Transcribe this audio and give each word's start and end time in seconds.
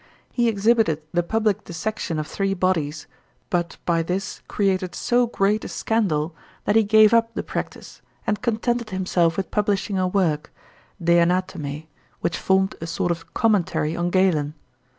He 0.33 0.47
exhibited 0.49 1.03
the 1.13 1.21
public 1.21 1.63
dissection 1.63 2.17
of 2.17 2.25
three 2.25 2.55
bodies, 2.55 3.05
but 3.51 3.77
by 3.85 4.01
this 4.01 4.41
created 4.47 4.95
so 4.95 5.27
great 5.27 5.63
a 5.63 5.67
scandal 5.67 6.35
that 6.65 6.75
he 6.75 6.83
gave 6.83 7.13
up 7.13 7.35
the 7.35 7.43
practice, 7.43 8.01
and 8.25 8.41
contented 8.41 8.89
himself 8.89 9.37
with 9.37 9.51
publishing 9.51 9.99
a 9.99 10.07
work, 10.07 10.51
"De 10.99 11.19
Anatome," 11.19 11.85
which 12.19 12.39
formed 12.39 12.75
a 12.81 12.87
sort 12.87 13.11
of 13.11 13.31
commentary 13.35 13.95
on 13.95 14.09
Galen. 14.09 14.55